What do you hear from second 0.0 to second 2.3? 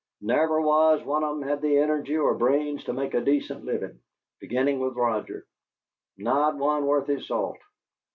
Never was one of 'em had the energy